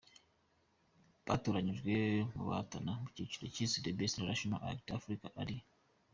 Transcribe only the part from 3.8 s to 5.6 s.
Best International Act: Africa ari.